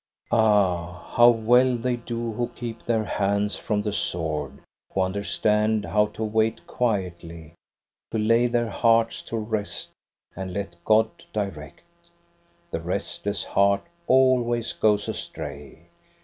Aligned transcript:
Ah, 0.31 1.07
how 1.15 1.29
well 1.29 1.77
they 1.77 1.95
do 1.95 2.31
who 2.33 2.47
keep 2.55 2.83
their 2.83 3.03
hands 3.03 3.55
from 3.55 3.83
the 3.83 3.91
sword, 3.93 4.57
who 4.91 5.01
understand 5.01 5.85
how 5.85 6.07
to 6.07 6.23
wait 6.23 6.65
quietly, 6.65 7.53
to 8.09 8.17
lay 8.17 8.47
their 8.47 8.71
hearts 8.71 9.21
to 9.21 9.37
rest 9.37 9.91
and 10.35 10.53
let 10.55 10.75
God 10.85 11.09
direct! 11.31 11.83
The 12.71 12.81
restless 12.81 13.43
heart 13.43 13.83
always 14.07 14.73
goes 14.73 15.07
astray. 15.07 15.89